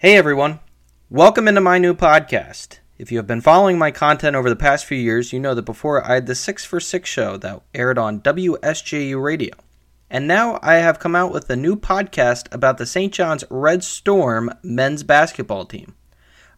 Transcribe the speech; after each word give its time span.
Hey 0.00 0.16
everyone, 0.16 0.60
welcome 1.10 1.48
into 1.48 1.60
my 1.60 1.76
new 1.78 1.92
podcast. 1.92 2.78
If 2.98 3.10
you 3.10 3.18
have 3.18 3.26
been 3.26 3.40
following 3.40 3.78
my 3.78 3.90
content 3.90 4.36
over 4.36 4.48
the 4.48 4.54
past 4.54 4.84
few 4.84 4.96
years, 4.96 5.32
you 5.32 5.40
know 5.40 5.56
that 5.56 5.64
before 5.64 6.08
I 6.08 6.14
had 6.14 6.26
the 6.26 6.36
6 6.36 6.64
for 6.64 6.78
6 6.78 7.10
show 7.10 7.36
that 7.38 7.62
aired 7.74 7.98
on 7.98 8.20
WSJU 8.20 9.20
radio. 9.20 9.56
And 10.08 10.28
now 10.28 10.60
I 10.62 10.74
have 10.74 11.00
come 11.00 11.16
out 11.16 11.32
with 11.32 11.50
a 11.50 11.56
new 11.56 11.74
podcast 11.74 12.46
about 12.54 12.78
the 12.78 12.86
St. 12.86 13.12
John's 13.12 13.42
Red 13.50 13.82
Storm 13.82 14.52
men's 14.62 15.02
basketball 15.02 15.64
team. 15.64 15.96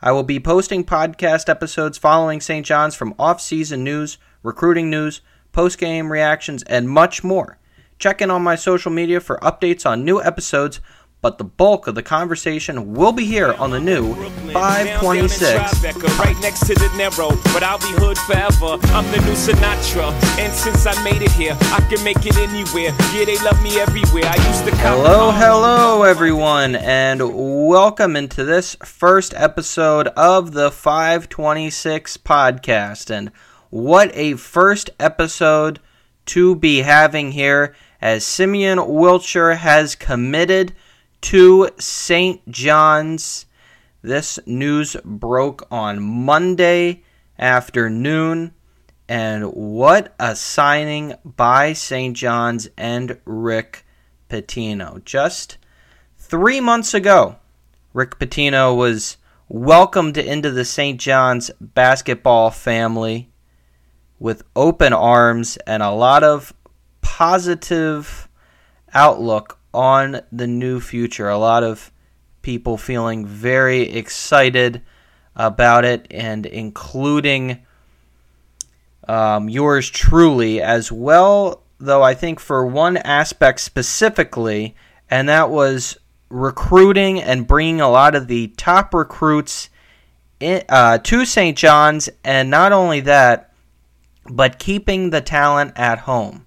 I 0.02 0.12
will 0.12 0.22
be 0.22 0.38
posting 0.38 0.84
podcast 0.84 1.48
episodes 1.48 1.96
following 1.96 2.42
St. 2.42 2.66
John's 2.66 2.94
from 2.94 3.14
off 3.18 3.40
season 3.40 3.82
news, 3.82 4.18
recruiting 4.42 4.90
news, 4.90 5.22
post 5.50 5.78
game 5.78 6.12
reactions, 6.12 6.62
and 6.64 6.90
much 6.90 7.24
more. 7.24 7.56
Check 7.98 8.20
in 8.20 8.30
on 8.30 8.42
my 8.42 8.56
social 8.56 8.90
media 8.90 9.20
for 9.20 9.38
updates 9.38 9.84
on 9.84 10.04
new 10.04 10.22
episodes 10.22 10.80
but 11.22 11.36
the 11.36 11.44
bulk 11.44 11.86
of 11.86 11.94
the 11.94 12.02
conversation 12.02 12.94
will 12.94 13.12
be 13.12 13.26
here 13.26 13.52
on 13.54 13.70
the 13.70 13.80
new 13.80 14.14
526. 14.52 15.84
Right 16.18 16.36
next 16.40 16.60
to 16.66 16.74
the 16.74 16.90
narrow, 16.96 17.30
but 17.52 17.62
I'll 17.62 17.78
be 17.78 17.92
hood 18.00 18.16
forever. 18.18 18.78
I'm 18.94 19.04
the 19.12 19.18
new 19.18 19.34
Sinatra, 19.34 20.12
and 20.38 20.52
since 20.52 20.86
I 20.86 21.02
made 21.04 21.20
it 21.20 21.30
here, 21.32 21.56
I 21.60 21.80
can 21.90 22.02
make 22.02 22.24
it 22.24 22.36
anywhere. 22.38 22.94
Yeah, 23.12 23.26
they 23.26 23.38
love 23.44 23.62
me 23.62 23.78
everywhere. 23.78 24.24
I 24.24 24.36
used 24.48 24.64
to 24.64 24.74
Hello, 24.76 25.30
hello, 25.30 26.04
everyone, 26.04 26.74
and 26.74 27.20
welcome 27.68 28.16
into 28.16 28.44
this 28.44 28.76
first 28.76 29.34
episode 29.34 30.08
of 30.08 30.52
the 30.52 30.70
526 30.70 32.16
podcast. 32.18 33.10
And 33.10 33.30
what 33.68 34.10
a 34.14 34.34
first 34.34 34.88
episode 34.98 35.80
to 36.26 36.54
be 36.54 36.78
having 36.78 37.32
here, 37.32 37.74
as 38.00 38.24
Simeon 38.24 38.78
Wilcher 38.78 39.58
has 39.58 39.94
committed 39.94 40.72
to 41.22 41.70
St. 41.78 42.48
John's. 42.50 43.46
This 44.02 44.38
news 44.46 44.96
broke 45.04 45.66
on 45.70 46.02
Monday 46.02 47.02
afternoon, 47.38 48.52
and 49.08 49.52
what 49.52 50.14
a 50.18 50.34
signing 50.36 51.14
by 51.24 51.72
St. 51.72 52.16
John's 52.16 52.68
and 52.76 53.18
Rick 53.24 53.84
Pitino. 54.28 55.04
Just 55.04 55.58
three 56.16 56.60
months 56.60 56.94
ago, 56.94 57.36
Rick 57.92 58.18
Pitino 58.18 58.76
was 58.76 59.16
welcomed 59.48 60.16
into 60.16 60.50
the 60.50 60.64
St. 60.64 61.00
John's 61.00 61.50
basketball 61.60 62.50
family 62.50 63.30
with 64.18 64.44
open 64.54 64.92
arms 64.92 65.56
and 65.66 65.82
a 65.82 65.90
lot 65.90 66.22
of 66.22 66.54
positive 67.00 68.28
outlook 68.94 69.59
on 69.72 70.20
the 70.32 70.46
new 70.46 70.80
future. 70.80 71.28
A 71.28 71.38
lot 71.38 71.62
of 71.62 71.92
people 72.42 72.76
feeling 72.76 73.26
very 73.26 73.82
excited 73.82 74.82
about 75.36 75.84
it, 75.84 76.06
and 76.10 76.46
including 76.46 77.64
um, 79.08 79.48
yours 79.48 79.88
truly 79.88 80.60
as 80.60 80.90
well. 80.90 81.62
Though 81.78 82.02
I 82.02 82.14
think 82.14 82.40
for 82.40 82.66
one 82.66 82.96
aspect 82.98 83.60
specifically, 83.60 84.74
and 85.08 85.28
that 85.28 85.50
was 85.50 85.98
recruiting 86.28 87.20
and 87.20 87.46
bringing 87.46 87.80
a 87.80 87.90
lot 87.90 88.14
of 88.14 88.28
the 88.28 88.48
top 88.48 88.94
recruits 88.94 89.70
in, 90.38 90.62
uh, 90.68 90.98
to 90.98 91.24
St. 91.24 91.56
John's, 91.56 92.08
and 92.24 92.50
not 92.50 92.72
only 92.72 93.00
that, 93.00 93.52
but 94.24 94.58
keeping 94.58 95.10
the 95.10 95.20
talent 95.20 95.72
at 95.76 96.00
home. 96.00 96.46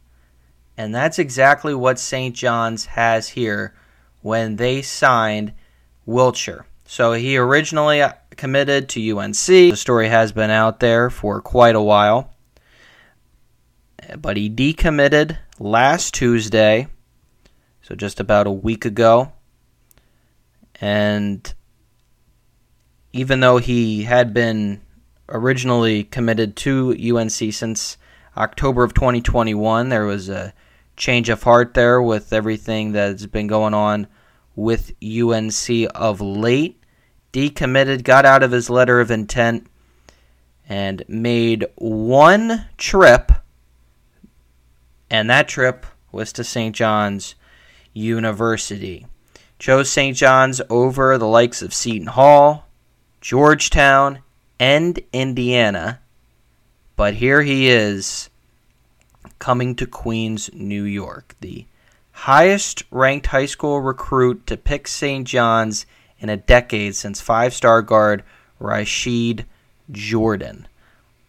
And 0.78 0.94
that's 0.94 1.20
exactly 1.20 1.74
what 1.74 2.00
St. 2.00 2.36
John's 2.36 2.86
has 2.88 3.30
here 3.30 3.76
when 4.22 4.56
they 4.56 4.82
signed 4.82 5.54
Wilcher. 6.08 6.66
So 6.86 7.14
he 7.14 7.38
originally 7.38 8.02
uh, 8.02 8.14
committed 8.32 8.90
to 8.90 9.18
UNC. 9.18 9.36
The 9.36 9.76
story 9.76 10.10
has 10.10 10.32
been 10.32 10.50
out 10.50 10.80
there 10.80 11.10
for 11.10 11.42
quite 11.42 11.76
a 11.76 11.82
while. 11.82 12.34
But 14.18 14.38
he 14.38 14.50
decommitted 14.50 15.38
last 15.60 16.14
Tuesday, 16.14 16.88
so 17.82 17.96
just 17.96 18.20
about 18.20 18.48
a 18.48 18.52
week 18.52 18.86
ago. 18.86 19.32
And 20.82 21.54
even 23.14 23.40
though 23.40 23.58
he 23.58 24.04
had 24.04 24.34
been 24.34 24.82
originally 25.30 26.04
committed 26.04 26.56
to 26.58 26.92
UNC 26.92 27.32
since 27.32 27.98
October 28.36 28.84
of 28.84 28.94
2021, 28.94 29.90
there 29.90 30.06
was 30.06 30.28
a 30.28 30.54
change 30.96 31.30
of 31.30 31.44
heart 31.44 31.74
there 31.74 32.02
with 32.02 32.34
everything 32.34 32.92
that's 32.92 33.26
been 33.26 33.48
going 33.48 33.74
on 33.74 34.08
with 34.56 34.92
UNC 35.04 35.90
of 35.96 36.22
late. 36.22 36.80
Decommitted, 37.32 38.04
got 38.04 38.26
out 38.26 38.44
of 38.44 38.52
his 38.52 38.70
letter 38.70 39.00
of 39.00 39.10
intent, 39.10 39.66
and 40.70 41.04
made 41.08 41.66
one 41.76 42.68
trip, 42.78 43.32
and 45.10 45.30
that 45.30 45.48
trip 45.48 45.86
was 46.12 46.32
to 46.34 46.44
St. 46.44 46.76
John's 46.76 47.34
University. 47.92 49.08
Chose 49.58 49.90
St. 49.90 50.16
John's 50.16 50.62
over 50.70 51.18
the 51.18 51.28
likes 51.28 51.62
of 51.62 51.74
Seton 51.74 52.08
Hall, 52.08 52.68
Georgetown, 53.20 54.20
and 54.60 55.00
Indiana. 55.12 56.02
But 56.96 57.16
here 57.16 57.42
he 57.42 57.70
is 57.70 58.30
coming 59.40 59.76
to 59.76 59.86
Queens, 59.86 60.50
New 60.54 60.84
York. 60.84 61.36
The 61.42 61.66
highest 62.12 62.84
ranked 62.92 63.28
high 63.28 63.46
school 63.46 63.82
recruit 63.82 64.48
to 64.48 64.58
pick 64.58 64.88
St. 64.88 65.28
John's 65.28 65.86
in 66.20 66.30
a 66.30 66.38
decade 66.38 66.96
since 66.96 67.20
five 67.20 67.54
star 67.54 67.82
guard 67.82 68.24
Rysheed 68.62 69.46
Jordan. 69.92 70.68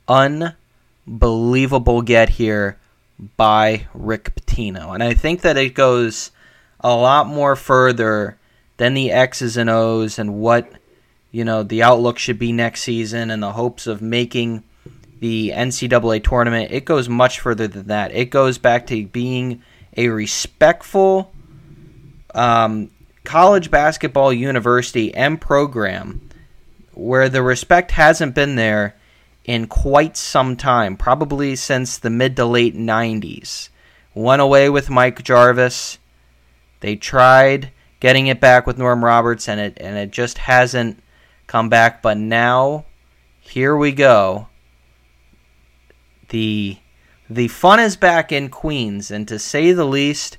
Unbelievable 0.08 2.02
get 2.02 2.28
here 2.30 2.78
by 3.36 3.86
Rick 3.94 4.34
Pitino. 4.34 4.94
And 4.94 5.02
I 5.02 5.14
think 5.14 5.42
that 5.42 5.56
it 5.56 5.74
goes 5.74 6.30
a 6.80 6.94
lot 6.94 7.26
more 7.26 7.56
further 7.56 8.38
than 8.76 8.94
the 8.94 9.10
X's 9.10 9.56
and 9.56 9.70
O's 9.70 10.18
and 10.18 10.34
what 10.34 10.70
you 11.30 11.44
know 11.44 11.62
the 11.62 11.82
outlook 11.82 12.18
should 12.18 12.38
be 12.38 12.52
next 12.52 12.82
season 12.82 13.30
and 13.30 13.42
the 13.42 13.52
hopes 13.52 13.86
of 13.86 14.02
making 14.02 14.62
the 15.24 15.52
NCAA 15.54 16.22
tournament, 16.22 16.70
it 16.70 16.84
goes 16.84 17.08
much 17.08 17.40
further 17.40 17.66
than 17.66 17.86
that. 17.86 18.12
It 18.12 18.26
goes 18.26 18.58
back 18.58 18.86
to 18.88 19.06
being 19.06 19.62
a 19.96 20.08
respectful 20.08 21.32
um, 22.34 22.90
college 23.24 23.70
basketball 23.70 24.34
university 24.34 25.14
and 25.14 25.40
program 25.40 26.28
where 26.92 27.30
the 27.30 27.42
respect 27.42 27.92
hasn't 27.92 28.34
been 28.34 28.56
there 28.56 28.96
in 29.46 29.66
quite 29.66 30.18
some 30.18 30.56
time, 30.56 30.94
probably 30.94 31.56
since 31.56 31.96
the 31.96 32.10
mid 32.10 32.36
to 32.36 32.44
late 32.44 32.76
90s. 32.76 33.70
Went 34.12 34.42
away 34.42 34.68
with 34.68 34.90
Mike 34.90 35.22
Jarvis. 35.22 35.96
They 36.80 36.96
tried 36.96 37.70
getting 37.98 38.26
it 38.26 38.42
back 38.42 38.66
with 38.66 38.76
Norm 38.76 39.02
Roberts 39.02 39.48
and 39.48 39.58
it 39.58 39.78
and 39.80 39.96
it 39.96 40.10
just 40.10 40.36
hasn't 40.36 41.02
come 41.46 41.70
back, 41.70 42.02
but 42.02 42.18
now 42.18 42.84
here 43.40 43.74
we 43.74 43.90
go 43.90 44.48
the 46.28 46.78
the 47.28 47.48
fun 47.48 47.80
is 47.80 47.96
back 47.96 48.32
in 48.32 48.48
Queens, 48.48 49.10
and 49.10 49.26
to 49.28 49.38
say 49.38 49.72
the 49.72 49.84
least, 49.84 50.38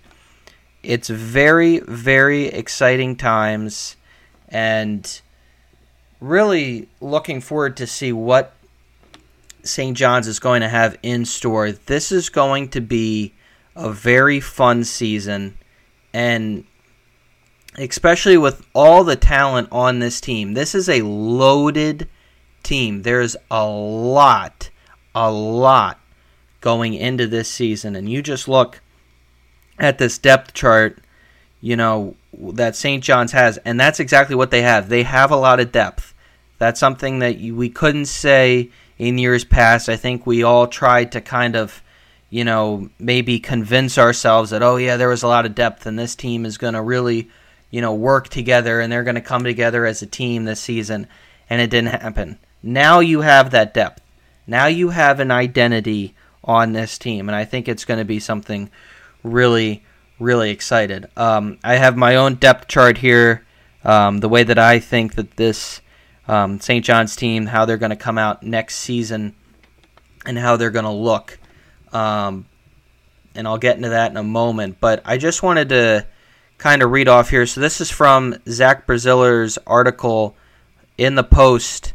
it's 0.84 1.09
very 1.09 1.79
very 1.79 2.46
exciting 2.46 3.16
times, 3.16 3.96
and 4.50 5.22
really 6.19 6.88
looking 7.01 7.41
forward 7.41 7.78
to 7.78 7.88
see 7.88 8.12
what 8.12 8.53
St. 9.63 9.97
John's 9.97 10.28
is 10.28 10.40
going 10.40 10.62
to 10.62 10.69
have 10.69 10.97
in 11.01 11.25
store. 11.25 11.72
This 11.72 12.12
is 12.12 12.29
going 12.29 12.69
to 12.69 12.81
be 12.81 13.34
a 13.75 13.91
very 13.91 14.40
fun 14.40 14.84
season, 14.84 15.57
and 16.13 16.66
especially 17.78 18.38
with 18.38 18.66
all 18.73 19.03
the 19.03 19.16
talent 19.16 19.67
on 19.72 20.00
this 20.00 20.22
team. 20.22 20.53
This 20.53 20.75
is 20.75 20.87
a 20.87 21.02
loaded 21.02 22.08
team. 22.64 23.02
There's 23.02 23.35
a 23.52 23.66
lot 23.67 24.70
a 25.16 25.32
lot 25.32 26.00
going 26.62 26.94
into 26.94 27.26
this 27.26 27.50
season. 27.50 27.96
And 27.96 28.09
you 28.09 28.22
just 28.22 28.47
look 28.47 28.82
at 29.79 29.97
this 29.97 30.17
depth 30.17 30.53
chart, 30.53 31.00
you 31.62 31.76
know, 31.76 32.16
that 32.38 32.76
St. 32.76 33.03
John's 33.03 33.32
has, 33.32 33.58
and 33.59 33.79
that's 33.79 34.00
exactly 34.00 34.35
what 34.35 34.52
they 34.52 34.62
have. 34.62 34.90
They 34.90 35.03
have 35.03 35.32
a 35.32 35.38
lot 35.38 35.59
of 35.59 35.72
depth. 35.72 36.14
That's 36.58 36.79
something 36.79 37.20
that 37.20 37.38
we 37.40 37.70
couldn't 37.70 38.06
say 38.06 38.70
in 38.97 39.17
years 39.17 39.44
past. 39.44 39.90
I 39.90 39.96
think 39.96 40.26
we 40.26 40.44
all 40.44 40.67
tried 40.67 41.12
to 41.14 41.22
kind 41.22 41.56
of, 41.56 41.82
you 42.29 42.44
know, 42.44 42.90
maybe 43.00 43.40
convince 43.40 43.97
ourselves 43.97 44.50
that, 44.50 44.64
oh, 44.64 44.78
yeah, 44.78 44.97
there 44.97 45.09
was 45.09 45.23
a 45.23 45.28
lot 45.28 45.46
of 45.46 45.56
depth, 45.56 45.85
and 45.85 45.97
this 45.97 46.16
team 46.16 46.46
is 46.46 46.58
going 46.58 46.73
to 46.73 46.82
really, 46.82 47.29
you 47.72 47.82
know, 47.82 47.94
work 47.94 48.29
together, 48.29 48.79
and 48.79 48.91
they're 48.91 49.03
going 49.03 49.16
to 49.16 49.22
come 49.22 49.44
together 49.44 49.85
as 49.85 50.02
a 50.02 50.08
team 50.08 50.46
this 50.46 50.61
season. 50.61 51.08
And 51.50 51.61
it 51.61 51.70
didn't 51.70 52.02
happen. 52.02 52.40
Now 52.64 53.00
you 53.00 53.22
have 53.22 53.52
that 53.52 53.73
depth. 53.73 54.02
Now 54.47 54.68
you 54.68 54.90
have 54.90 55.20
an 55.20 55.32
identity 55.32 56.16
on 56.44 56.74
this 56.74 56.97
team, 56.97 57.28
and 57.28 57.36
I 57.36 57.46
think 57.46 57.68
it's 57.68 57.86
going 57.86 58.00
to 58.00 58.06
be 58.06 58.20
something 58.20 58.70
really, 59.24 59.84
really 60.20 60.52
excited. 60.52 61.08
Um, 61.18 61.58
I 61.64 61.76
have 61.76 61.97
my 61.97 62.16
own 62.16 62.36
depth 62.36 62.68
chart 62.68 63.00
here 63.00 63.46
um, 63.84 64.20
the 64.20 64.30
way 64.30 64.44
that 64.44 64.59
I 64.59 64.80
think 64.80 65.16
that 65.16 65.36
this 65.38 65.82
um, 66.28 66.59
St. 66.59 66.84
John's 66.84 67.16
team, 67.16 67.46
how 67.46 67.66
they're 67.66 67.78
going 67.78 67.92
to 67.92 67.96
come 67.96 68.18
out 68.18 68.44
next 68.44 68.78
season, 68.78 69.36
and 70.26 70.38
how 70.38 70.58
they're 70.58 70.72
going 70.72 70.86
to 70.86 70.92
look. 70.92 71.40
Um, 71.94 72.46
and 73.36 73.47
I'll 73.47 73.58
get 73.58 73.78
into 73.78 73.90
that 73.90 74.12
in 74.12 74.18
a 74.18 74.24
moment. 74.24 74.78
But 74.80 75.02
I 75.06 75.18
just 75.18 75.44
wanted 75.44 75.70
to 75.70 76.08
kind 76.58 76.82
of 76.82 76.92
read 76.92 77.08
off 77.08 77.30
here. 77.30 77.46
So 77.46 77.62
this 77.62 77.80
is 77.80 77.92
from 77.92 78.36
Zach 78.47 78.88
Braziller's 78.88 79.58
article 79.68 80.36
in 80.97 81.16
the 81.16 81.24
Post 81.24 81.94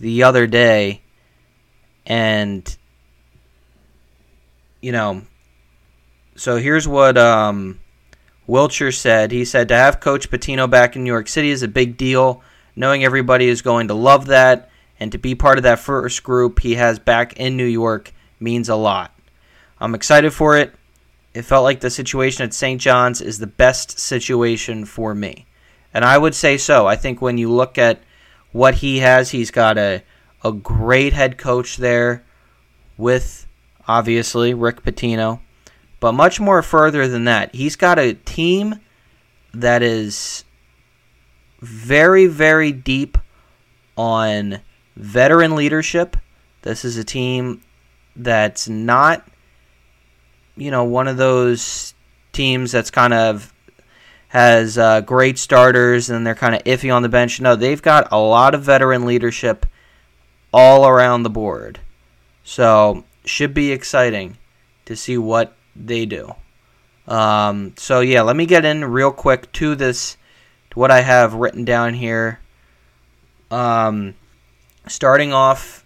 the 0.00 0.22
other 0.22 0.46
day, 0.46 1.02
and 2.08 2.76
you 4.80 4.90
know, 4.92 5.22
so 6.34 6.56
here's 6.56 6.88
what 6.88 7.18
um, 7.18 7.78
Wilcher 8.48 8.94
said. 8.94 9.30
He 9.30 9.44
said 9.44 9.68
to 9.68 9.76
have 9.76 10.00
Coach 10.00 10.30
Pitino 10.30 10.68
back 10.68 10.96
in 10.96 11.04
New 11.04 11.10
York 11.10 11.28
City 11.28 11.50
is 11.50 11.62
a 11.62 11.68
big 11.68 11.96
deal. 11.96 12.42
Knowing 12.74 13.04
everybody 13.04 13.48
is 13.48 13.60
going 13.60 13.88
to 13.88 13.94
love 13.94 14.26
that, 14.26 14.70
and 15.00 15.10
to 15.12 15.18
be 15.18 15.34
part 15.34 15.58
of 15.58 15.64
that 15.64 15.80
first 15.80 16.22
group 16.22 16.60
he 16.60 16.76
has 16.76 16.98
back 16.98 17.34
in 17.34 17.56
New 17.56 17.64
York 17.64 18.12
means 18.40 18.68
a 18.68 18.76
lot. 18.76 19.12
I'm 19.80 19.94
excited 19.94 20.32
for 20.32 20.56
it. 20.56 20.74
It 21.34 21.42
felt 21.42 21.64
like 21.64 21.80
the 21.80 21.90
situation 21.90 22.44
at 22.44 22.54
St. 22.54 22.80
John's 22.80 23.20
is 23.20 23.38
the 23.38 23.46
best 23.48 23.98
situation 23.98 24.84
for 24.84 25.14
me. 25.14 25.46
And 25.92 26.04
I 26.04 26.18
would 26.18 26.34
say 26.34 26.56
so. 26.56 26.86
I 26.86 26.94
think 26.96 27.20
when 27.20 27.36
you 27.36 27.50
look 27.50 27.78
at 27.78 28.00
what 28.52 28.76
he 28.76 28.98
has, 28.98 29.30
he's 29.30 29.50
got 29.50 29.76
a, 29.76 30.02
a 30.44 30.52
great 30.52 31.12
head 31.12 31.38
coach 31.38 31.76
there 31.76 32.24
with, 32.96 33.46
obviously, 33.86 34.54
Rick 34.54 34.82
Pitino. 34.82 35.40
But 36.00 36.12
much 36.12 36.38
more 36.38 36.62
further 36.62 37.08
than 37.08 37.24
that, 37.24 37.54
he's 37.54 37.76
got 37.76 37.98
a 37.98 38.14
team 38.14 38.76
that 39.52 39.82
is 39.82 40.44
very, 41.60 42.26
very 42.26 42.70
deep 42.70 43.18
on 43.96 44.60
veteran 44.96 45.56
leadership. 45.56 46.16
This 46.62 46.84
is 46.84 46.96
a 46.96 47.04
team 47.04 47.62
that's 48.14 48.68
not 48.68 49.28
you 50.58 50.70
know, 50.70 50.84
one 50.84 51.08
of 51.08 51.16
those 51.16 51.94
teams 52.32 52.72
that's 52.72 52.90
kind 52.90 53.14
of 53.14 53.54
has 54.28 54.76
uh, 54.76 55.00
great 55.00 55.38
starters 55.38 56.10
and 56.10 56.26
they're 56.26 56.34
kind 56.34 56.54
of 56.54 56.62
iffy 56.64 56.94
on 56.94 57.02
the 57.02 57.08
bench. 57.08 57.40
No, 57.40 57.56
they've 57.56 57.80
got 57.80 58.12
a 58.12 58.18
lot 58.18 58.54
of 58.54 58.62
veteran 58.62 59.06
leadership 59.06 59.64
all 60.52 60.86
around 60.86 61.22
the 61.22 61.30
board. 61.30 61.80
So, 62.44 63.04
should 63.24 63.52
be 63.52 63.72
exciting 63.72 64.38
to 64.86 64.96
see 64.96 65.18
what 65.18 65.54
they 65.76 66.06
do. 66.06 66.34
Um, 67.06 67.74
so, 67.76 68.00
yeah, 68.00 68.22
let 68.22 68.36
me 68.36 68.46
get 68.46 68.64
in 68.64 68.84
real 68.84 69.12
quick 69.12 69.52
to 69.52 69.74
this, 69.74 70.16
to 70.70 70.78
what 70.78 70.90
I 70.90 71.00
have 71.02 71.34
written 71.34 71.64
down 71.64 71.94
here. 71.94 72.40
Um, 73.50 74.14
starting 74.86 75.32
off 75.32 75.84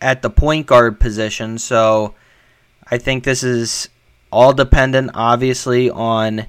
at 0.00 0.22
the 0.22 0.30
point 0.30 0.66
guard 0.66 1.00
position. 1.00 1.58
So, 1.58 2.14
I 2.90 2.98
think 2.98 3.24
this 3.24 3.42
is 3.42 3.88
all 4.30 4.52
dependent, 4.52 5.12
obviously, 5.14 5.88
on 5.88 6.46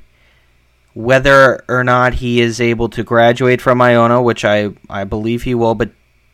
whether 0.93 1.63
or 1.67 1.83
not 1.83 2.15
he 2.15 2.41
is 2.41 2.61
able 2.61 2.89
to 2.89 3.03
graduate 3.03 3.61
from 3.61 3.81
Iona, 3.81 4.21
which 4.21 4.45
I, 4.45 4.71
I 4.89 5.05
believe 5.05 5.43
he 5.43 5.55
will. 5.55 5.75
But 5.75 5.91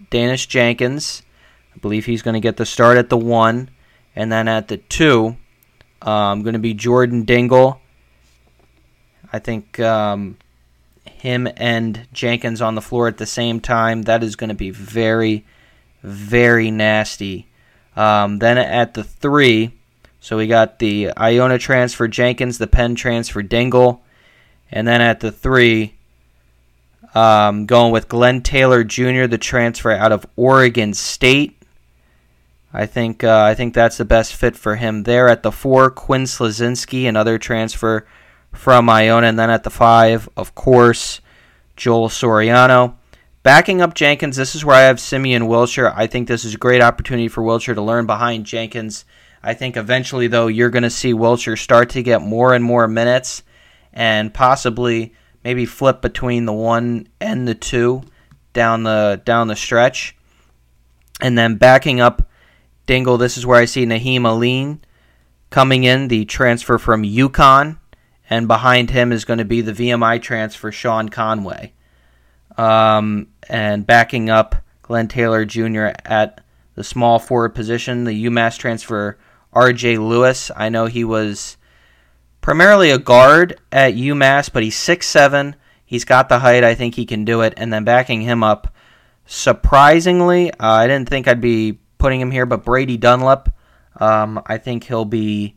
Daniss 0.09 0.47
Jenkins, 0.47 1.23
I 1.75 1.79
believe 1.79 2.05
he's 2.05 2.21
going 2.21 2.33
to 2.33 2.39
get 2.39 2.57
the 2.57 2.65
start 2.65 2.97
at 2.97 3.09
the 3.09 3.17
one. 3.17 3.69
And 4.15 4.31
then 4.31 4.47
at 4.47 4.67
the 4.67 4.77
two, 4.77 5.37
um, 6.01 6.43
going 6.43 6.53
to 6.53 6.59
be 6.59 6.73
Jordan 6.73 7.23
Dingle. 7.23 7.79
I 9.31 9.39
think 9.39 9.79
um, 9.79 10.37
him 11.05 11.47
and 11.57 12.07
Jenkins 12.11 12.61
on 12.61 12.75
the 12.75 12.81
floor 12.81 13.07
at 13.07 13.17
the 13.17 13.25
same 13.25 13.59
time, 13.59 14.03
that 14.03 14.23
is 14.23 14.35
going 14.35 14.49
to 14.49 14.55
be 14.55 14.71
very, 14.71 15.45
very 16.01 16.71
nasty. 16.71 17.47
Um, 17.95 18.39
then 18.39 18.57
at 18.57 18.93
the 18.93 19.03
three, 19.03 19.73
so 20.19 20.37
we 20.37 20.47
got 20.47 20.79
the 20.79 21.11
Iona 21.17 21.57
transfer 21.57 22.07
Jenkins, 22.07 22.57
the 22.57 22.67
Penn 22.67 22.95
transfer 22.95 23.41
Dingle, 23.41 24.03
and 24.71 24.87
then 24.87 25.01
at 25.01 25.19
the 25.19 25.31
three, 25.31 25.95
um, 27.15 27.65
going 27.65 27.91
with 27.91 28.09
Glenn 28.09 28.41
Taylor 28.41 28.83
Jr., 28.83 29.25
the 29.25 29.37
transfer 29.37 29.91
out 29.91 30.11
of 30.11 30.25
Oregon 30.35 30.93
State. 30.93 31.55
I 32.71 32.85
think 32.85 33.23
uh, 33.23 33.43
I 33.43 33.55
think 33.55 33.73
that's 33.73 33.97
the 33.97 34.05
best 34.05 34.35
fit 34.35 34.55
for 34.55 34.75
him 34.75 35.03
there. 35.03 35.27
At 35.27 35.43
the 35.43 35.51
four, 35.51 35.89
Quinn 35.89 36.23
Slazinski, 36.23 37.07
another 37.07 37.37
transfer 37.37 38.05
from 38.51 38.89
Iona, 38.89 39.27
and 39.27 39.39
then 39.39 39.49
at 39.49 39.63
the 39.63 39.69
five, 39.69 40.29
of 40.37 40.53
course, 40.55 41.21
Joel 41.75 42.09
Soriano. 42.09 42.95
Backing 43.41 43.81
up 43.81 43.95
Jenkins, 43.95 44.35
this 44.35 44.53
is 44.53 44.65
where 44.65 44.75
I 44.75 44.81
have 44.81 44.99
Simeon 44.99 45.43
Wilcher. 45.43 45.93
I 45.95 46.07
think 46.07 46.27
this 46.27 46.45
is 46.45 46.53
a 46.55 46.57
great 46.57 46.81
opportunity 46.81 47.29
for 47.29 47.41
Wilcher 47.41 47.73
to 47.73 47.81
learn 47.81 48.05
behind 48.05 48.45
Jenkins 48.45 49.05
I 49.41 49.53
think 49.53 49.77
eventually, 49.77 50.27
though, 50.27 50.47
you're 50.47 50.69
going 50.69 50.83
to 50.83 50.89
see 50.89 51.13
Wilcher 51.13 51.57
start 51.57 51.89
to 51.91 52.03
get 52.03 52.21
more 52.21 52.53
and 52.53 52.63
more 52.63 52.87
minutes 52.87 53.43
and 53.93 54.33
possibly 54.33 55.13
maybe 55.43 55.65
flip 55.65 56.01
between 56.01 56.45
the 56.45 56.53
one 56.53 57.07
and 57.19 57.47
the 57.47 57.55
two 57.55 58.03
down 58.53 58.83
the 58.83 59.21
down 59.23 59.47
the 59.47 59.55
stretch. 59.55 60.15
And 61.21 61.37
then 61.37 61.55
backing 61.55 61.99
up 61.99 62.29
Dingle, 62.85 63.17
this 63.17 63.37
is 63.37 63.45
where 63.45 63.59
I 63.59 63.65
see 63.65 63.85
Nahiem 63.85 64.25
Alleyne 64.25 64.81
coming 65.49 65.83
in, 65.83 66.07
the 66.07 66.25
transfer 66.25 66.77
from 66.77 67.03
UConn. 67.03 67.77
And 68.29 68.47
behind 68.47 68.91
him 68.91 69.11
is 69.11 69.25
going 69.25 69.39
to 69.39 69.45
be 69.45 69.61
the 69.61 69.73
VMI 69.73 70.21
transfer, 70.21 70.71
Sean 70.71 71.09
Conway. 71.09 71.73
Um, 72.57 73.27
and 73.47 73.85
backing 73.85 74.29
up 74.29 74.55
Glenn 74.81 75.07
Taylor 75.07 75.45
Jr. 75.45 75.89
at 76.05 76.41
the 76.75 76.83
small 76.83 77.19
forward 77.19 77.55
position, 77.55 78.03
the 78.03 78.25
UMass 78.25 78.57
transfer 78.57 79.17
R.J. 79.53 79.97
Luis. 79.97 80.51
I 80.55 80.69
know 80.69 80.85
he 80.85 81.03
was 81.03 81.57
primarily 82.41 82.91
a 82.91 82.97
guard 82.97 83.59
at 83.71 83.93
UMass, 83.93 84.51
but 84.51 84.63
he's 84.63 84.75
six 84.75 85.07
seven. 85.07 85.55
He's 85.85 86.05
got 86.05 86.29
the 86.29 86.39
height. 86.39 86.63
I 86.63 86.75
think 86.75 86.95
he 86.95 87.05
can 87.05 87.25
do 87.25 87.41
it. 87.41 87.53
And 87.57 87.73
then 87.73 87.83
backing 87.83 88.21
him 88.21 88.43
up, 88.43 88.73
surprisingly, 89.25 90.51
uh, 90.51 90.55
I 90.59 90.87
didn't 90.87 91.09
think 91.09 91.27
I'd 91.27 91.41
be 91.41 91.79
putting 91.97 92.21
him 92.21 92.31
here, 92.31 92.45
but 92.45 92.63
Brady 92.63 92.97
Dunlap. 92.97 93.49
Um, 93.99 94.41
I 94.45 94.57
think 94.57 94.85
he'll 94.85 95.05
be 95.05 95.55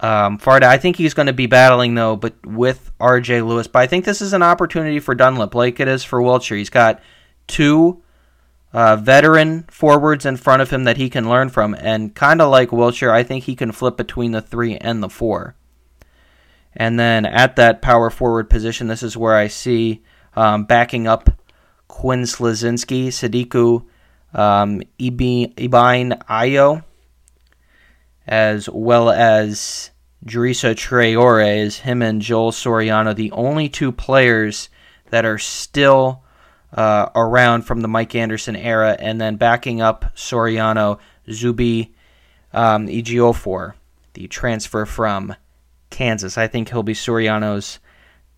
um. 0.00 0.38
I 0.46 0.78
think 0.78 0.96
he's 0.96 1.14
going 1.14 1.26
to 1.26 1.32
be 1.32 1.46
battling 1.46 1.94
though, 1.94 2.16
but 2.16 2.44
with 2.44 2.90
R.J. 3.00 3.42
Luis. 3.42 3.66
But 3.66 3.80
I 3.80 3.86
think 3.86 4.04
this 4.04 4.20
is 4.20 4.32
an 4.32 4.42
opportunity 4.42 5.00
for 5.00 5.14
Dunlap, 5.14 5.54
like 5.54 5.80
it 5.80 5.88
is 5.88 6.02
for 6.02 6.20
Wilcher. 6.20 6.56
He's 6.56 6.70
got 6.70 7.00
two 7.46 8.02
uh, 8.72 8.96
veteran 8.96 9.64
forwards 9.70 10.26
in 10.26 10.36
front 10.36 10.60
of 10.60 10.70
him 10.70 10.84
that 10.84 10.96
he 10.96 11.08
can 11.08 11.28
learn 11.28 11.48
from. 11.48 11.74
And 11.74 12.14
kind 12.14 12.42
of 12.42 12.50
like 12.50 12.70
Wilcher, 12.70 13.10
I 13.10 13.22
think 13.22 13.44
he 13.44 13.56
can 13.56 13.72
flip 13.72 13.96
between 13.96 14.32
the 14.32 14.42
three 14.42 14.76
and 14.76 15.02
the 15.02 15.08
four. 15.08 15.54
And 16.76 17.00
then 17.00 17.24
at 17.24 17.56
that 17.56 17.80
power 17.80 18.10
forward 18.10 18.50
position, 18.50 18.86
this 18.86 19.02
is 19.02 19.16
where 19.16 19.34
I 19.34 19.48
see 19.48 20.02
um, 20.34 20.64
backing 20.64 21.06
up 21.06 21.30
Quinn 21.88 22.22
Slazinski, 22.22 23.08
Sadiku, 23.08 23.84
um, 24.38 24.82
Ibine 24.98 25.54
Ayo, 26.28 26.84
as 28.26 28.68
well 28.68 29.10
as 29.10 29.90
Drissa 30.24 30.74
Traore, 30.74 31.58
is 31.58 31.78
him 31.78 32.02
and 32.02 32.20
Joel 32.20 32.52
Soriano, 32.52 33.14
the 33.14 33.32
only 33.32 33.68
two 33.68 33.92
players 33.92 34.68
that 35.10 35.24
are 35.24 35.38
still 35.38 36.24
uh, 36.74 37.08
around 37.14 37.62
from 37.62 37.80
the 37.80 37.88
Mike 37.88 38.14
Anderson 38.14 38.56
era, 38.56 38.96
and 38.98 39.18
then 39.18 39.36
backing 39.36 39.80
up 39.80 40.12
Soriano, 40.14 40.98
Zuby 41.30 41.94
um, 42.52 42.88
Ejiofor, 42.88 43.74
the 44.14 44.26
transfer 44.28 44.84
from 44.84 45.34
Kansas. 45.90 46.38
I 46.38 46.46
think 46.46 46.68
he'll 46.68 46.82
be 46.82 46.94
Soriano's 46.94 47.78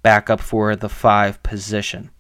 backup 0.02 0.40
for 0.40 0.76
the 0.76 0.88
five 0.88 1.43
position. 1.43 2.11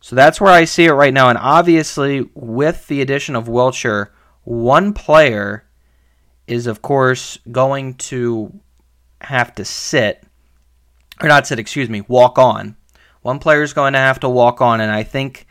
So 0.00 0.16
that's 0.16 0.40
where 0.40 0.52
I 0.52 0.64
see 0.64 0.86
it 0.86 0.92
right 0.92 1.12
now. 1.12 1.28
And 1.28 1.38
obviously, 1.38 2.28
with 2.34 2.86
the 2.86 3.02
addition 3.02 3.36
of 3.36 3.46
Wilcher, 3.46 4.08
one 4.44 4.94
player 4.94 5.66
is, 6.46 6.66
of 6.66 6.82
course, 6.82 7.38
going 7.50 7.94
to 7.94 8.52
have 9.20 9.54
to 9.56 9.64
sit, 9.64 10.24
or 11.20 11.28
not 11.28 11.46
sit, 11.46 11.58
excuse 11.58 11.90
me, 11.90 12.00
walk 12.08 12.38
on. 12.38 12.76
One 13.22 13.38
player 13.38 13.62
is 13.62 13.74
going 13.74 13.92
to 13.92 13.98
have 13.98 14.20
to 14.20 14.28
walk 14.28 14.62
on, 14.62 14.80
and 14.80 14.90
I 14.90 15.02
think 15.02 15.46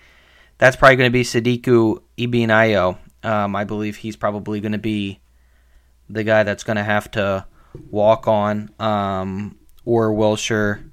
that's 0.57 0.75
probably 0.75 0.95
going 0.95 1.11
to 1.11 1.13
be 1.13 1.23
Sadiku 1.23 2.01
Ibine 2.17 2.49
Ayo. 2.49 2.97
Um, 3.21 3.55
I 3.55 3.63
believe 3.63 3.97
he's 3.97 4.15
probably 4.15 4.59
going 4.59 4.71
to 4.71 4.79
be 4.79 5.19
the 6.09 6.23
guy 6.23 6.41
that's 6.43 6.63
going 6.63 6.77
to 6.77 6.83
have 6.83 7.11
to 7.11 7.45
walk 7.89 8.27
on, 8.27 8.69
um, 8.79 9.57
or 9.85 10.11
Wilcher, 10.11 10.89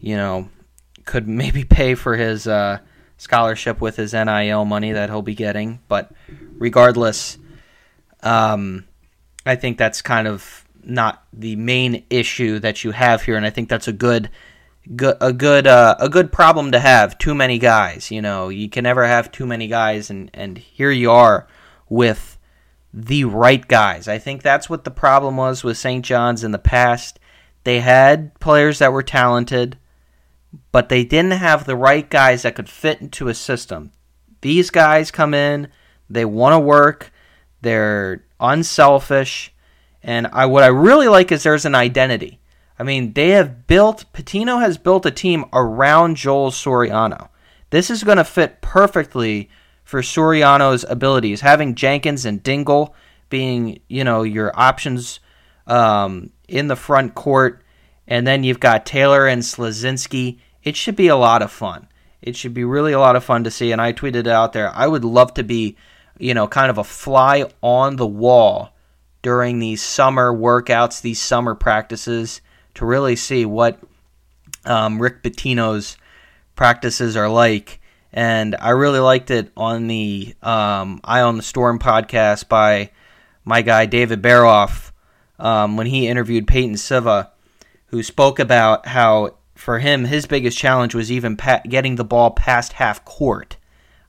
you 0.00 0.16
know, 0.16 0.48
could 1.04 1.28
maybe 1.42 1.64
pay 1.64 1.94
for 1.94 2.16
his 2.16 2.46
uh, 2.46 2.78
scholarship 3.16 3.80
with 3.80 3.96
his 3.96 4.12
NIL 4.12 4.64
money 4.64 4.92
that 4.92 5.10
he'll 5.10 5.22
be 5.22 5.34
getting. 5.34 5.80
But 5.88 6.10
regardless, 6.52 7.38
um, 8.22 8.84
I 9.44 9.56
think 9.56 9.78
that's 9.78 10.02
kind 10.02 10.28
of 10.28 10.64
not 10.82 11.24
the 11.32 11.56
main 11.56 12.04
issue 12.10 12.58
that 12.60 12.84
you 12.84 12.92
have 12.92 13.22
here, 13.22 13.36
and 13.36 13.46
I 13.46 13.50
think 13.50 13.68
that's 13.68 13.88
a 13.88 13.92
good 13.92 14.30
a 15.20 15.32
good 15.34 15.66
uh, 15.66 15.96
a 15.98 16.08
good 16.08 16.32
problem 16.32 16.72
to 16.72 16.80
have. 16.80 17.18
Too 17.18 17.34
many 17.34 17.58
guys, 17.58 18.10
you 18.10 18.22
know, 18.22 18.48
you 18.48 18.68
can 18.68 18.84
never 18.84 19.06
have 19.06 19.30
too 19.30 19.46
many 19.46 19.68
guys, 19.68 20.10
and 20.10 20.30
and 20.32 20.56
here 20.56 20.90
you 20.90 21.10
are 21.10 21.46
with 21.88 22.37
the 22.92 23.24
right 23.24 23.66
guys. 23.66 24.08
I 24.08 24.18
think 24.18 24.42
that's 24.42 24.70
what 24.70 24.84
the 24.84 24.90
problem 24.90 25.36
was 25.36 25.62
with 25.62 25.78
St. 25.78 26.04
John's 26.04 26.44
in 26.44 26.52
the 26.52 26.58
past. 26.58 27.18
They 27.64 27.80
had 27.80 28.38
players 28.40 28.78
that 28.78 28.92
were 28.92 29.02
talented, 29.02 29.78
but 30.72 30.88
they 30.88 31.04
didn't 31.04 31.32
have 31.32 31.64
the 31.64 31.76
right 31.76 32.08
guys 32.08 32.42
that 32.42 32.54
could 32.54 32.68
fit 32.68 33.00
into 33.00 33.28
a 33.28 33.34
system. 33.34 33.92
These 34.40 34.70
guys 34.70 35.10
come 35.10 35.34
in, 35.34 35.68
they 36.08 36.24
want 36.24 36.54
to 36.54 36.60
work, 36.60 37.12
they're 37.60 38.24
unselfish, 38.40 39.52
and 40.02 40.28
I 40.28 40.46
what 40.46 40.62
I 40.62 40.68
really 40.68 41.08
like 41.08 41.32
is 41.32 41.42
there's 41.42 41.64
an 41.64 41.74
identity. 41.74 42.40
I 42.78 42.84
mean, 42.84 43.12
they 43.12 43.30
have 43.30 43.66
built, 43.66 44.04
Pitino 44.12 44.60
has 44.60 44.78
built 44.78 45.04
a 45.04 45.10
team 45.10 45.44
around 45.52 46.16
Joel 46.16 46.52
Soriano. 46.52 47.28
This 47.70 47.90
is 47.90 48.04
going 48.04 48.18
to 48.18 48.24
fit 48.24 48.60
perfectly 48.60 49.50
for 49.88 50.02
Soriano's 50.02 50.84
abilities. 50.86 51.40
Having 51.40 51.74
Jenkins 51.74 52.26
and 52.26 52.42
Dingle 52.42 52.94
being, 53.30 53.80
you 53.88 54.04
know, 54.04 54.22
your 54.22 54.52
options 54.54 55.18
um, 55.66 56.28
in 56.46 56.68
the 56.68 56.76
front 56.76 57.14
court, 57.14 57.62
and 58.06 58.26
then 58.26 58.44
you've 58.44 58.60
got 58.60 58.84
Taylor 58.84 59.26
and 59.26 59.40
Slazinski. 59.40 60.40
It 60.62 60.76
should 60.76 60.94
be 60.94 61.08
a 61.08 61.16
lot 61.16 61.40
of 61.40 61.50
fun. 61.50 61.88
It 62.20 62.36
should 62.36 62.52
be 62.52 62.64
really 62.64 62.92
a 62.92 62.98
lot 62.98 63.16
of 63.16 63.24
fun 63.24 63.44
to 63.44 63.50
see. 63.50 63.72
And 63.72 63.80
I 63.80 63.94
tweeted 63.94 64.14
it 64.14 64.26
out 64.26 64.52
there. 64.52 64.70
I 64.74 64.86
would 64.86 65.06
love 65.06 65.32
to 65.34 65.42
be, 65.42 65.78
you 66.18 66.34
know, 66.34 66.46
kind 66.46 66.68
of 66.68 66.76
a 66.76 66.84
fly 66.84 67.46
on 67.62 67.96
the 67.96 68.06
wall 68.06 68.76
during 69.22 69.58
these 69.58 69.82
summer 69.82 70.34
workouts, 70.34 71.00
these 71.00 71.18
summer 71.18 71.54
practices 71.54 72.42
to 72.74 72.84
really 72.84 73.16
see 73.16 73.46
what 73.46 73.80
um, 74.66 75.00
Rick 75.00 75.22
Pitino's 75.22 75.96
practices 76.56 77.16
are 77.16 77.30
like. 77.30 77.77
And 78.12 78.56
I 78.58 78.70
really 78.70 79.00
liked 79.00 79.30
it 79.30 79.50
on 79.56 79.86
the 79.86 80.34
um, 80.42 81.00
Eye 81.04 81.20
on 81.20 81.36
the 81.36 81.42
Storm 81.42 81.78
podcast 81.78 82.48
by 82.48 82.90
my 83.44 83.62
guy 83.62 83.86
David 83.86 84.22
Baroff 84.22 84.92
um, 85.38 85.76
when 85.76 85.86
he 85.86 86.08
interviewed 86.08 86.46
Peyton 86.46 86.76
Siva, 86.76 87.30
who 87.86 88.02
spoke 88.02 88.38
about 88.38 88.86
how 88.86 89.36
for 89.54 89.78
him 89.78 90.04
his 90.04 90.26
biggest 90.26 90.56
challenge 90.56 90.94
was 90.94 91.10
even 91.10 91.36
pa- 91.36 91.62
getting 91.68 91.96
the 91.96 92.04
ball 92.04 92.30
past 92.30 92.74
half 92.74 93.04
court. 93.04 93.56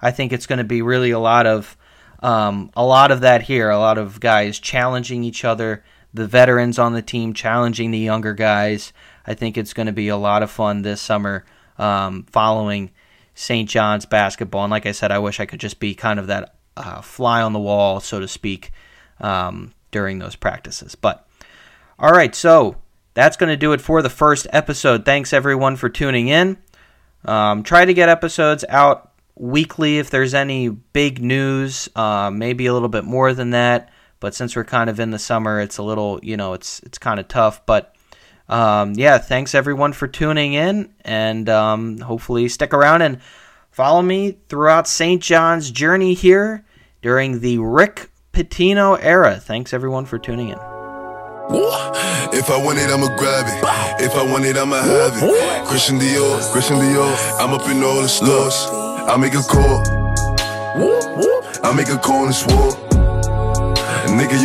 I 0.02 0.12
think 0.12 0.32
it's 0.32 0.46
going 0.46 0.60
to 0.60 0.64
be 0.64 0.82
really 0.82 1.12
a 1.12 1.20
lot 1.20 1.46
of 1.46 1.76
um, 2.22 2.72
a 2.76 2.84
lot 2.84 3.12
of 3.12 3.22
that 3.22 3.44
here. 3.44 3.70
A 3.70 3.80
lot 3.80 3.98
of 3.98 4.20
guys 4.20 4.60
challenging 4.60 5.24
each 5.24 5.44
other, 5.44 5.84
the 6.14 6.28
veterans 6.28 6.80
on 6.80 6.94
the 6.94 7.02
team 7.02 7.34
challenging 7.34 7.92
the 7.92 8.00
younger 8.00 8.34
guys. 8.34 8.94
I 9.26 9.34
think 9.34 9.58
it's 9.58 9.74
going 9.74 9.88
to 9.88 9.94
be 9.94 10.08
a 10.08 10.18
lot 10.18 10.44
of 10.44 10.52
fun 10.52 10.82
this 10.82 11.02
summer 11.02 11.46
um, 11.78 12.24
following 12.32 12.92
St. 13.40 13.70
John's 13.70 14.06
basketball. 14.06 14.66
And 14.66 14.72
like 14.72 14.86
I 14.86 14.92
said, 14.92 15.12
I 15.12 15.20
wish 15.20 15.40
I 15.40 15.46
could 15.46 15.62
just 15.62 15.80
be 15.80 15.96
kind 15.96 16.20
of 16.20 16.28
that 16.28 16.56
uh, 16.76 17.00
fly 17.00 17.42
on 17.42 17.54
the 17.54 17.60
wall, 17.60 18.02
so 18.02 18.20
to 18.20 18.28
speak, 18.28 18.72
um, 19.22 19.72
during 19.92 20.20
those 20.20 20.36
practices. 20.36 20.96
But 20.96 21.26
all 21.98 22.12
right, 22.12 22.36
so 22.36 22.76
that's 23.14 23.38
going 23.38 23.48
to 23.48 23.56
do 23.56 23.72
it 23.72 23.80
for 23.80 24.02
the 24.02 24.10
first 24.10 24.46
episode. 24.50 25.06
Thanks 25.06 25.32
everyone 25.32 25.78
for 25.78 25.88
tuning 25.88 26.28
in. 26.28 26.58
Um, 27.24 27.64
try 27.64 27.86
to 27.86 27.94
get 27.94 28.10
episodes 28.10 28.66
out 28.68 29.14
weekly 29.36 30.00
if 30.00 30.10
there's 30.10 30.34
any 30.34 30.68
big 30.68 31.22
news, 31.24 31.88
uh, 31.96 32.30
maybe 32.30 32.66
a 32.66 32.74
little 32.74 32.90
bit 32.90 33.06
more 33.06 33.34
than 33.34 33.52
that. 33.52 33.90
But 34.20 34.36
since 34.36 34.54
we're 34.54 34.66
kind 34.66 34.90
of 34.90 35.00
in 35.00 35.12
the 35.12 35.20
summer, 35.20 35.62
it's 35.62 35.78
a 35.78 35.84
little, 35.84 36.20
you 36.22 36.36
know, 36.36 36.52
it's 36.52 36.82
it's 36.82 36.98
kind 36.98 37.22
of 37.22 37.30
tough. 37.30 37.66
But 37.66 37.96
um, 38.50 38.94
yeah, 38.96 39.20
thanks 39.20 39.54
everyone 39.54 39.94
for 39.94 40.08
tuning 40.08 40.54
in, 40.54 40.92
and 41.06 41.48
um, 41.50 42.00
hopefully 42.00 42.50
stick 42.50 42.74
around 42.74 43.04
and 43.04 43.22
follow 43.72 44.02
me 44.02 44.38
throughout 44.50 44.88
St. 44.88 45.22
John's 45.22 45.70
journey 45.70 46.16
here 46.16 46.66
during 47.02 47.40
the 47.40 47.60
Rick 47.60 48.10
Pitino 48.34 48.98
era. 49.02 49.36
Thanks 49.36 49.74
everyone 49.74 50.06
for 50.06 50.18
tuning 50.18 50.50
in. 50.50 50.58
If 52.32 52.50
I 52.50 52.64
want 52.64 52.80
it, 52.80 52.90
I'ma 52.90 53.16
grab 53.18 53.46
it. 53.48 54.04
If 54.04 54.16
I 54.16 54.24
want 54.24 54.46
it, 54.46 54.56
I'ma 54.58 54.82
have 54.82 55.14
it. 55.16 55.68
Christian 55.68 55.98
Dior, 55.98 56.52
Christian 56.52 56.78
Dior. 56.78 57.16
I'm 57.40 57.54
up 57.54 57.68
in 57.68 57.82
all 57.84 58.02
the 58.02 58.08
stores. 58.08 58.68
I 58.72 59.18
make 59.18 59.34
a 59.34 59.42
call. 59.42 59.84
I 61.64 61.74
make 61.76 61.90
a 61.90 61.98
call 61.98 62.26
and 62.26 62.36
swore. 62.36 62.72
Nigga, 64.10 64.44